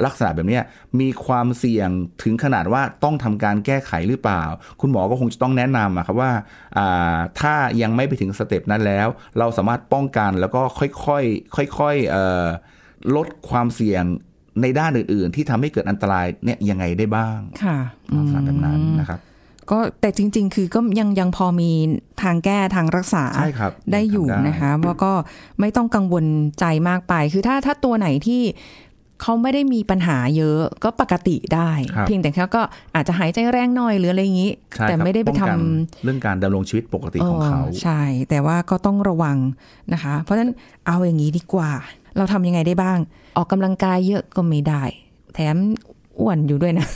[0.06, 0.64] ลักษณะแบบเนี้ย
[1.00, 1.90] มีความเสี่ยง
[2.24, 4.44] ถึงขนาดว่าต้องทำการแก้ไขหรือเปล่า
[4.82, 6.32] คุณหมอก็คงจะต้องแนะนำอะครับว่า
[6.78, 9.08] อ่าถ้ายังไม่ไปถึงสเต็ปนั้นแล้ว
[9.40, 12.46] เราสามารถป้องกันแล้วก็ค่อยๆค่อยๆเอ่อ
[13.16, 14.04] ลดความเสี่ยง
[14.62, 17.78] ในด้านอื่น ๆ ที่ทำให้เกิดอันตรายเนี่ยยังไงได้บ้างค่ะ
[18.12, 19.20] อืลักมษณะแบบนั้นนะครับ
[19.72, 21.72] ก็แต่จริง ๆ คือก็ยังยังพอมี
[22.22, 25.14] ทางแก้ทางรักษาใช่ครับได้อยู่ทำได้นะคะว่าก็
[25.60, 26.26] ไม่ต้องกังวล
[26.60, 28.42] ใจมากไป คือถ้าถ้าตัวไหนที่
[29.22, 32.62] เขาไม่ได้มีปัญหาเยอะก็ปกติได้ครับเพียงแต่แค่ก็
[32.96, 35.60] อาจจะหายใจแรงหน่อยหรืออะไรอย่างนี้ใช่แต่ครับไม่ได้ไปป้องทำกัน
[36.04, 39.38] เรื่องการดำรงชีวิตปกติของเขา ใช่ แต่ว่าก็ต้องระวัง
[39.94, 40.52] นะคะ เพราะฉะนั้น
[40.88, 41.72] เอาอย่างนี้ดีกว่า
[42.18, 43.00] เราทำยังไงได้บ้าง
[43.38, 44.84] ออกกำลังกายเยอะก็ไม่ได้
[45.34, 45.58] แถม
[46.20, 46.88] อ้วนอยู่ด้วยนะ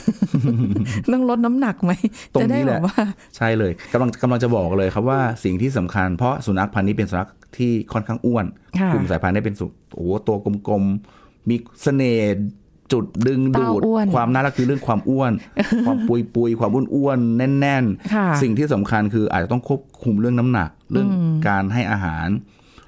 [1.12, 1.92] ต้องลดน้ำหนักไหม
[2.34, 2.96] ตรงจะได้นี้แหแบละบว่า
[3.36, 8.46] ใช่เลยกำลังกำลังจะบอกเลยครับว่าสิ่งที่สำคัญเพราะสุนัขพันธุ์นี้เป็นสุนัขที่ค่อนข้างอ้วน
[8.78, 10.36] ค่ะกลุ่มสายพันธุ์นี้เป็นสุโอ้โหตัว
[10.68, 12.26] กลมๆ มีเสน่ห์
[12.92, 15.32] จุดดึงดูดเต้าอ้วนความน่ารักคือเรื่องความอ้วน
[15.86, 17.84] ความปุยปุยๆความอ้วนอ้วนๆแน่น
[18.14, 21.08] ค่ะๆสิ่งที่สำคัญคืออาจจะต้องควบคุมเรื่องน้ำหนัก เรื่อง
[21.48, 22.26] การให้อาหาร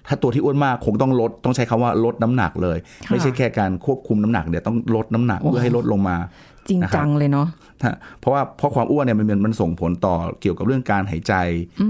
[0.08, 6.16] ถ้าตัวที่อ้วนมากคงต้องลดต้องใช้คำว่าลดน้ำหนักเลยค่ะไม่ใช่แค่การควบคุมน้ำหนักเดี๋ยวต้องลดน้ำหนักเพื่อให้ลดลงมา
[6.68, 7.46] จริงจังเลยเนาะ
[7.84, 11.34] ฮะเพราะว่าเพราะความอ้วนเนี่ยมันมันมันส่งผลต่อเกี่ยวกับเรื่องการหายใจ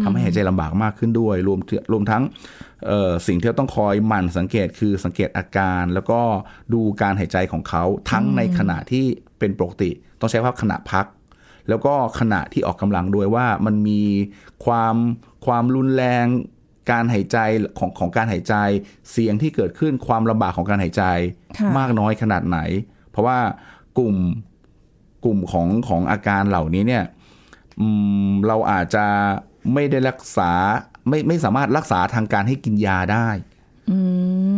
[0.02, 2.22] ทำให้หายใจลำบากมากขึ้นด้วย รวมถึงรวมทั้ง
[2.86, 6.20] เอ่อสิ่งที่เราต้องคอยหมั่นสังเกตคือสังเกตอาการ แล้วก็
[6.74, 9.04] ดูการหายใจของเขาทั้งในขณะที่
[9.38, 11.06] เป็นปกติ ต้องใช้ว่าขณะพัก
[11.68, 14.02] แล้วก็ขณะที่ออกกำลังด้วยว่ามันมี
[14.64, 14.94] ความ
[15.46, 16.26] ความรุนแรง
[16.90, 17.38] การหายใจ
[17.78, 18.54] ของของการหายใจ
[19.10, 21.04] เสียงที่เกิดขึ้นความลำบากของการหายใจ
[21.58, 22.58] ค่ะมากน้อยขนาดไหน
[23.10, 23.38] เพราะว่า
[23.98, 24.16] กลุ่ม
[25.24, 27.04] กลุ่มของของอาการเหล่านี้เนี่ย
[27.80, 27.86] อื
[28.28, 29.06] มเราอาจจะ
[29.74, 30.50] ไม่ได้รักษา
[31.08, 33.28] ไม่ไม่สามารถรักษาทางการให้กินยาได้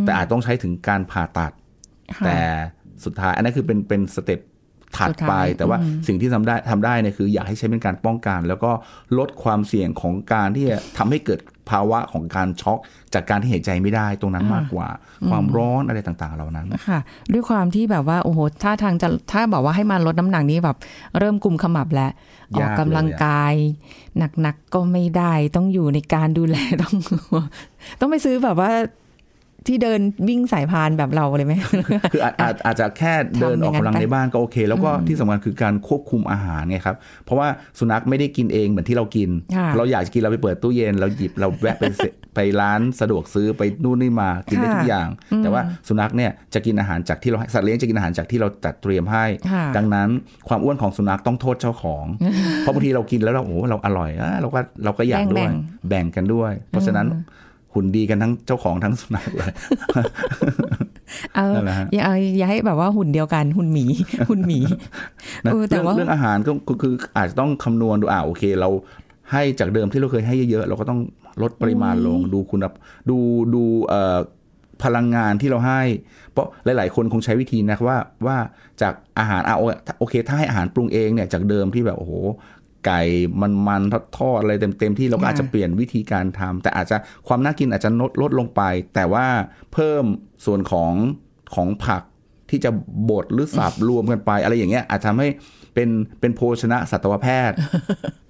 [0.05, 1.53] แต่อาจต้องใช้ถึงการผ่าตัด
[2.17, 2.39] ค่ะแต่
[3.05, 4.41] สุดท้ายอันนั้นคือเป็นเป็นสเต็ป
[4.97, 8.71] ถัดสุดไปท้ายแต่ว่าอืมสิ่งที่ทำได้ทำได้เนี่ยคืออยากให้ใช้เป็นการป้องกัน แล้วก็
[9.19, 12.79] ลดความเสี่ยงของการที่จะทำให้เกิดภาวะของการช็อก
[13.15, 14.89] จากการที่หายใจไม่ได้ตรงนั้นมากกว่า
[15.31, 17.01] ความร้อนอะไรต่างๆเหล่านั้นค่ะ
[17.33, 20.77] ด้วยความที่แบบว่าโอ้โหถ้าทางจะถ้าบอกว่าให้มาลดน้ำหนักนี้แบบ
[21.19, 22.11] เริ่มกลุ่มขมับแล้ว
[22.55, 23.55] ออกยากเลยกำลังกาย
[24.43, 26.95] หนักๆก็ไม่ได้ ต้องอยู่ในการดูแลต้อง
[28.01, 28.71] ต้องไปซื้อแบบว่า
[29.67, 31.55] ที่เดินวิ่งสายพานแบบเราเลยไหม
[32.13, 50.09] คืออาจอาจอาจจะแค่เดินออกกำลังทำอย่างนั้นไปในบ้านก็โอเค แล้วก็ที่สำคัญคือการควบคุมอาหารไงครับ เพราะว่าสุนัขไม่ได้กินเองเหมือนที่เรากินค่ะเราอยากจะกินเราไปเปิดตู้เย็น เราหยิบเราแวะไปเสไปร้านสะดวกซื้อไปนู่นนี่มากินได้ค่ะทุกอย่าง แต่ว่าสุนัขเนี่ยจะกินอาหารจากที่เราให้สัตว์เลี้ยงจะกินอาหารจากที่เราจัดเตรียมให้ค่ะดังนั้น
[50.49, 52.05] ความอ้วนของสุนัขต้องโทษเจ้าของ
[52.61, 55.53] เพราะบางทีเรากินแล้วเราโอ้โหเราอร่อยอะเราก็เราก็อยากด้วยแบ่ง
[55.89, 57.07] แบ่งกันด้วย เพราะฉะนั้น
[57.75, 59.53] หุ่นดีกันทั้งเจ้าของทั้งสุนัขเลย
[61.35, 63.85] เอานั่นแหละฮะอย่าเอาอย่าให้แบบว่าหุ่นเดียวกันหุ่นหมี
[64.31, 64.59] หุ่นหมี
[65.45, 68.69] นะเออแต่เรื่องว่าเรื่องอาหารก็ก็คืออาจจะต้องคำนวณดูอ่าโอเค เรา
[69.33, 71.01] ให้จากเดิมที่เราเคยให้เยอะๆเราก็ต้อง
[71.43, 72.73] ลดปริมาณลงดูคุณภาพ
[73.11, 73.17] ดู
[73.55, 74.19] ดูเอ่อ
[74.85, 75.83] พลังงานที่เราให้
[76.33, 78.37] เพราะหลาย ๆ คนคงใช้วิธีนะว่าว่า
[78.83, 79.63] จากอาหารอะโอ
[79.99, 82.13] โอเค ถ้าให้อาหารปรุงเองเนี่ยจากเดิมที่แบบโอ้โห
[82.87, 83.01] ไก่
[83.41, 88.63] มันมันทอดทอดอะไรเต็มๆที่เราก็ค่ะอาจจะเปลี่ยนวิธีการทำแต่อาจจะความน่ากินอาจจะลดลดลงไป
[88.95, 89.27] แต่ว่า
[89.73, 90.05] เพิ่ม
[90.47, 90.93] ส่วนของ
[91.55, 92.03] ของผัก
[92.51, 92.71] ที่จะ
[93.11, 95.29] บดหรือสับรวมกันไป อะไรอย่างเงี้ยอาจทำให้
[95.75, 95.89] เป็น
[96.21, 97.57] เป็นโภชนะสัตวแพทย์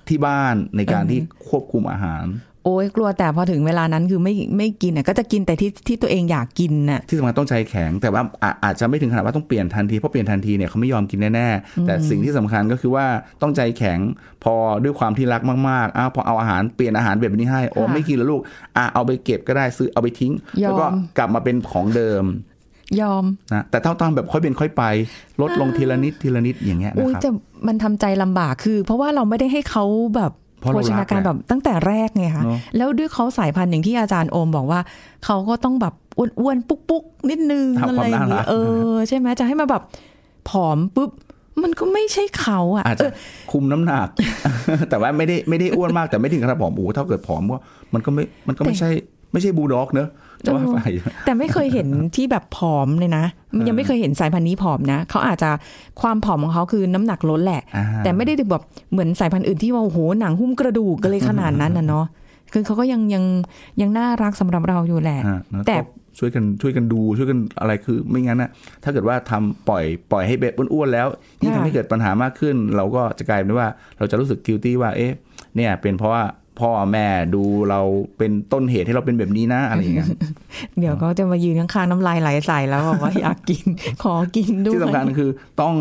[0.09, 2.25] ที่บ้านในการที่ควบคุมอาหาร
[2.65, 13.07] โอ้ยกลัวแต่พอถึงเวลานั้นคือไม่ไม่กินอะก็จะกินแต่ที่ที่ตัวเองอยากกินน่ะที่สำคัญต้องใจแข็งแต่ว่าอาอาจจะไม่ถึงขนาดว่าต้องเปลี่ยนทันทีเพราะเปลี่ยนทันทีเนี่ยเขาไม่ยอมกินแน่ๆแต่สิ่งที่สำคัญก็คือว่า
[13.43, 13.99] ต้องใจแข็ง
[14.45, 18.41] พอด้วยความที่รักมากๆอ้าวพอเอาอาหารเปลี่ยนอาหารแบบนี้ให้โอ้ค่ะไม่กินแล้วลูก
[18.77, 20.87] อะเอาไปเก็บก็ได้ซื้อเอาไปทิ้งยอมแล้วก็
[21.19, 22.25] กลับมาเป็นของเดิม
[23.01, 24.83] ยอมนะแต่ถ้าตอนแบบค่อยเป็นค่อยไป
[25.43, 27.31] ลดลงทีละนิดทีละนิดอย่างเงี้ยนะอุ้ยครับแต่
[27.67, 29.85] มันทำใจลำบากคือ เพราะว่าเราไม่ได้ให้เขา
[30.17, 34.81] แบบ เพราะโภเราชรันากการแหละแบบตั้งแต่แรกไงคะเนอะแล้วด้วยเขาสายพันธุ์อย่างที่อาจารย์โอมบอกว่า
[35.25, 38.55] เขาก็ต้องแบบอ้วนๆปุ๊กๆนิดนึงทำอะควาไรมอย่างน่ารัเงี้กยเอ
[38.93, 39.83] อใช่ไหมจะให้มาแบบ
[40.51, 41.11] ผอมปุ๊บ
[41.63, 43.13] มันก็ไม่ใช่เขาอะอาจเอจะอ
[43.53, 44.09] คุมน้ำหนัก
[44.91, 47.59] แต่ว่าไม่ได้ไม่ได้อ้วนมากแต่ไม่ถึงขนาดผอมโอ้โหถ้าเกิดผอมก็
[47.95, 48.91] มันก็ไม่มันก็ไม่ใช่
[49.33, 50.09] ไม่ใช่บูลด็อกเนอะ
[50.45, 50.81] จะว่าไป
[51.25, 53.25] แต่ไม่เคยเห็นที่แบบผอมเลยนะ
[53.69, 55.51] ยังไม่เคยเห็นสายพันธุ์นี้ผอมนะเขาอาจจะ
[56.01, 62.07] ความผอมของเขาคือน้ำหนักลดแหละอ่าแต่ไม่ได้ถึงแบบเหมือนสายพันธุ์อื่นที่ว่าโอ้โหหนังหุ้มกระดูกกันเลยขนาดนั้นนะเนาะ
[62.53, 63.25] คือเขาก็ยังยัง
[63.81, 65.85] ยังน่ารักสำหรับเราอยู่แหละฮะแล้วแต่ก็
[66.19, 68.51] ช่วยกันช่วยกันดูช่วยกันอะไรคือไม่งั้นนะ
[68.83, 71.09] ถ้าเกิดว่าทำปล่อยปล่อยให้เบ็ดอ้วนๆแล้ว
[71.43, 73.67] ยิ่งค่ะทำให้เกิดปัญหามากขึ้น เราก็จะกลายเป็นว่า
[73.99, 75.13] เราจะรู้สึกกิลตี้ว่าเอ๊ะ
[75.57, 76.23] เนี่ยเป็นเพราะว่า
[76.61, 77.81] พ่อแม่ดูเรา
[78.19, 80.09] เป็นต้นเหตุให้เราเป็นแบบนี้นะอะไรอย่างเงี้ย
[80.79, 83.65] เดี๋ยวเขาจะมายืนข้างๆน้ำลายไหลใส่แล้วบอกว่าอยากกิน
[84.03, 85.75] ขอกินด้วยที่สำคัญคือต้อง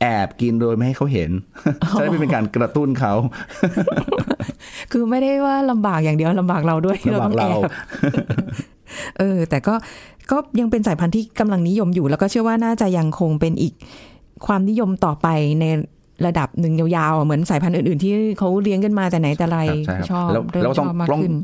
[0.00, 1.30] แอบกินโดยไม่ให้เขาเห็น
[1.98, 3.12] จะได้ไม่เป็นการกระตุ้นเขา
[4.92, 7.62] คือไม่ได้ว่าลำบากอย่างเดียวลำบากเราด้วยลำบากต้องแอเราบ
[9.18, 9.74] เออ แต่ก็
[10.30, 13.74] ก็ยังเป็นสายพันธุ์ที่กำลังนิยมอยู่ แล้วก็เชื่อว่าน่าจะยังคงเป็นอีก
[14.46, 15.28] ความนิยมต่อไป
[15.60, 15.64] ใน
[16.26, 21.34] ระดับหนึ่งยาวๆอะเหมือนสายพันธุ์อื่นๆ ที่เขาเลี้ยงกันมาแต่ไหนแต่ไรใช่ครับชอบแล้วเริ่มแล้วชต้องอบมากต้องขึ้น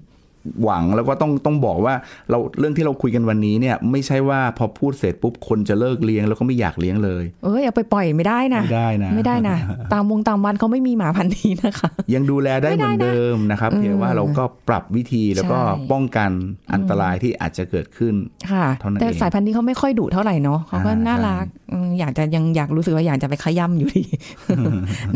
[0.65, 1.95] หวังแล้วก็ต้องต้องบอกว่า
[2.31, 9.57] เราเรื่องที่เราคุยกันวันนี้เนี่ยไม่ใช่ว่าพอพูดเสร็จปุ๊บคนจะเลิกเลี้ยงแล้วก็ไม่อยากเลี้ยงเลย เอ้ยเอาไปปล่อยไม่ได้นะไม่ได้นะไม่ได้นะ
[9.93, 16.31] ตามวงตามวันเขาไม่มีหมาพันธุ์นี้นะคะ ยังดูแลได้เหมือนเดิมนะครับเออเพียงว่าเราก็ปรับวิธีแล้วก็ใช่ป้องกัน
[16.75, 18.15] อันตรายที่อาจจะเกิดขึ้น
[18.53, 24.05] ค่ะเท่านั้นแต่เองสายพันธุ์นี้เขาไม่ค่อยดุเท่าไหร่เนาะเขาก็อ่าน่าใช่รักอืมอยากจะยังอยากรู้สึกว่าอยากจะไปขย่ำอยู่ดี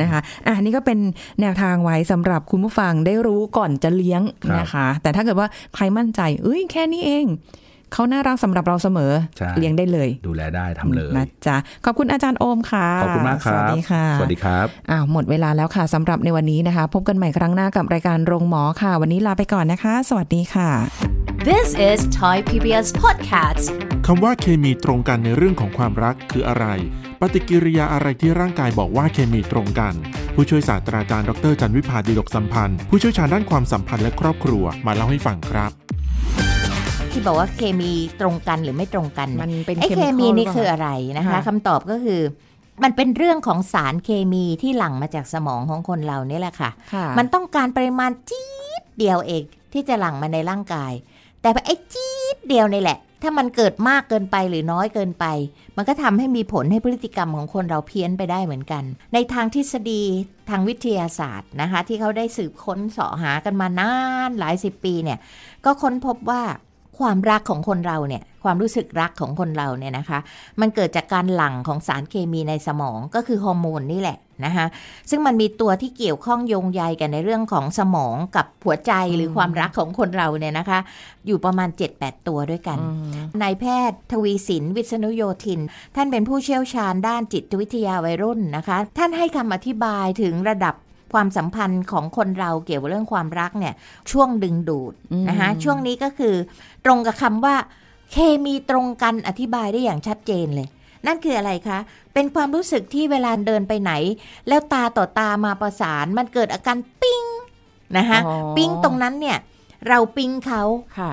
[0.01, 0.99] นะคะอะนี่ก็เป็น
[1.41, 4.23] แนวทางไว้สำหรับคุณผู้ฟังได้รู้ก่อนจะเลี้ยง
[4.61, 7.27] นะคะ แต่ถ้าเกิดว่าใครมั่นใจ เอ้ยแค่นี้เอง
[7.92, 20.70] เขาน่ารักสำหรับเราเสมอใช่เลี้ยงได้เลย ดูแลได้ทำเลยนะจ๊ะขอบคุณอาจารย์โอมค่ะ ขอบคุณมากครับ สวัสดีค่ะ สวัสดีครับ อ้าวหมดเวลาแล้วค่ะสำหรับในวันนี้นะคะ พบกันใหม่ครั้งหน้ากับรายการโรงหมอค่ะ วันนี้ลาไปก่อนนะคะ สวัสดีค่ะ
[21.48, 23.64] This is Thai PBS Podcast.
[24.07, 26.66] คำว่าเคมีตรงกันในเรื่องของความรักคืออะไร
[27.25, 29.95] ปฏิกิริยาอะไรที่ร่างกายบอกว่าเคมีตรงกัน
[30.35, 35.73] ผู้ช่วยศาสตราจารย์ดรจันวิพาดีดกสัมพันธ์ ผู้เชี่ยวชาญด้านความสัมพันธ์และครอบครัวมาเล่าให้ฟังครับ
[37.11, 42.21] ที่บอกว่าเคมีตรงกันหรือไม่ตรงกันมันเป็นไอ้ chemical เคมีนี่หรือเปล่าคืออะไรนะคะค่ะคำตอบก็คือ
[42.83, 48.49] มันเป็นเรื่องของสารเคมีที่หลั่งมาจากสมองของคนเรานี่แหละค่ะค่ะ มันต้องการปริมาณจี๊
[48.81, 50.93] ดเดียวเองที่จะหลั่งมาในร่างกาย
[51.41, 55.27] แต่ไอ้จี๊ดเดียวนี่แหละ ถ้ามันเกิดมากเกินไปหรือน้อยเกินไป
[55.77, 60.03] มันก็ทำให้มีผลให้พฤติกรรมของคนเราเพี้ยนไปได้เหมือนกัน ในทางทฤษฎี
[60.51, 63.95] ทางวิทยาศาสตร์นะคะ ที่เขาได้สืบค้นเสาะหากันมานา
[64.29, 65.19] นหลายสิบปีเนี่ย
[65.65, 66.43] ก็ค้นพบว่า
[67.03, 70.19] ความรักของคนเราเนี่ยความรู้สึกรักของคนเราเนี่ยนะคะ
[70.61, 74.67] มันเกิดจากการหลั่งของสารเคมีในสมองก็คือฮอร์โมนนี่แหละนะคะ
[75.11, 80.79] ซึ่งมันมีตัวที่เกี่ยวข้องโยงใยกันในเรื่องของสมองกับหัวใจหรือความรักของคนเราเนี่ยนะคะ
[81.27, 82.79] อยู่ประมาณ 7-8 ตัวด้วยกัน
[83.43, 85.61] นายแพทย์ทวีสิน วิษณุโยธิน
[85.97, 90.77] ท่านเป็นผู้เชี่ยวชาญด้านจิตวิทยาวัยรุ่นนะคะ ท่านให้คำอธิบายถึงระดับ
[91.17, 93.75] ความสัมพันธ์ของคนเราเกี่ยวกับเรื่องความรักเนี่ย
[94.11, 94.95] ช่วงดึงดูด
[95.29, 96.35] นะคะช่วงนี้ก็คือ
[96.85, 97.57] ตรงกับคำว่า
[98.12, 100.68] เคมีตรงกันอธิบายได้อย่างชัดเจนเลย
[101.07, 101.79] นั่นคืออะไรคะ
[102.14, 103.92] เป็นความรู้สึกที่เวลาเดินไปไหน
[104.49, 107.25] แล้วตาต่อตามาประสานมันเกิดอาการปิ้ง
[107.97, 109.38] นะคะอ๋อปิ้งตรงนั้นเนี่ย
[109.88, 110.62] เราปิ้งเขา
[110.99, 111.12] ค่ะ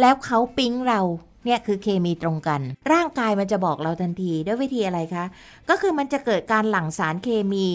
[0.00, 1.00] แล้วเขาปิ๊งเรา
[1.44, 2.60] เนี่ยคือเคมีตรงกัน
[2.92, 5.24] ร่างกายมันจะบอกเราทันทีด้วยวิธีอะไรคะ
[5.68, 7.66] ก็คือมันจะเกิดการหลั่งสารเคมี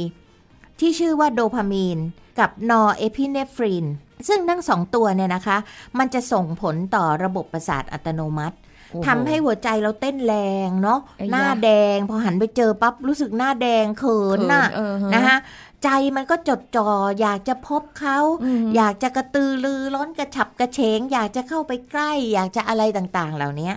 [0.81, 1.99] ที่ชื่อว่าโดพามีน
[2.39, 3.85] กับนอร์เอพิเนฟริน
[4.27, 5.57] ซึ่งทั้งสองตัวเนี่ยนะคะ
[5.97, 8.55] มันจะส่งผลต่อระบบประสาทอัตโนมัติ
[8.91, 10.35] โอ้โหทำให้หัวใจเราเต้นแร
[10.67, 15.37] งเนาะไอ้ยะหน้าแดง พอหันไปเจอปั๊บรู้สึกหน้าแดงเขินน่ะเออฮนะคะ
[15.83, 16.89] ใจมันก็จดจ่อ
[17.21, 23.71] อยากจะพบเขาอืมอยากจะกระตือรือร้นกระฉับกระเฉง อยากจะเข้าไปใกล้ อยากจะอะไรต่างๆ เหล่านี้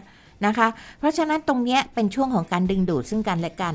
[0.47, 3.75] นะคะ เพราะฉะนั้นตรงเนี้ยเป็นช่วงของการดึงดูดซึ่งกันและกัน